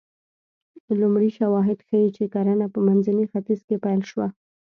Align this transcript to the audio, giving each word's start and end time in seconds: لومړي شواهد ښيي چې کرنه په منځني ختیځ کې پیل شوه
لومړي 0.99 1.29
شواهد 1.37 1.79
ښيي 1.87 2.09
چې 2.17 2.23
کرنه 2.33 2.65
په 2.73 2.79
منځني 2.87 3.25
ختیځ 3.31 3.59
کې 3.67 3.75
پیل 3.83 4.01
شوه 4.11 4.27